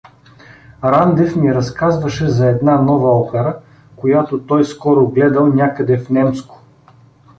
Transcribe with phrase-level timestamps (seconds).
[0.83, 3.59] Рандев ми разказваше за една нова опера,
[3.95, 6.61] която той скоро гледал някъде в Немско.